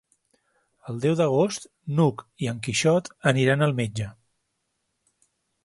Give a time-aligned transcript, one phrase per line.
[0.93, 1.67] El deu d'agost
[1.99, 4.09] n'Hug i en Quixot aniran al metge.